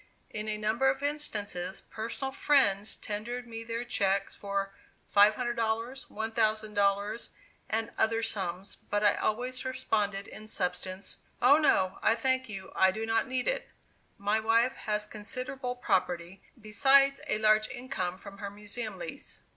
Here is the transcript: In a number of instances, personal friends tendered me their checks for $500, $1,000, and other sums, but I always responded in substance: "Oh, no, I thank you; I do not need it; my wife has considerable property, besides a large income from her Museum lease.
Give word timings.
In 0.31 0.47
a 0.47 0.57
number 0.57 0.89
of 0.89 1.03
instances, 1.03 1.81
personal 1.91 2.31
friends 2.31 2.95
tendered 2.95 3.45
me 3.45 3.63
their 3.63 3.83
checks 3.85 4.33
for 4.33 4.73
$500, 5.15 5.53
$1,000, 5.55 7.29
and 7.69 7.91
other 7.99 8.23
sums, 8.23 8.77
but 8.89 9.03
I 9.03 9.13
always 9.17 9.63
responded 9.63 10.27
in 10.27 10.47
substance: 10.47 11.17
"Oh, 11.39 11.59
no, 11.59 11.99
I 12.01 12.15
thank 12.15 12.49
you; 12.49 12.71
I 12.75 12.89
do 12.89 13.05
not 13.05 13.27
need 13.27 13.47
it; 13.47 13.69
my 14.17 14.39
wife 14.39 14.73
has 14.73 15.05
considerable 15.05 15.75
property, 15.75 16.41
besides 16.59 17.21
a 17.27 17.37
large 17.37 17.69
income 17.69 18.17
from 18.17 18.39
her 18.39 18.49
Museum 18.49 18.97
lease. 18.97 19.43